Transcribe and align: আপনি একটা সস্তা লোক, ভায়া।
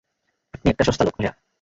আপনি 0.53 0.67
একটা 0.71 0.83
সস্তা 0.83 1.03
লোক, 1.05 1.15
ভায়া। 1.17 1.33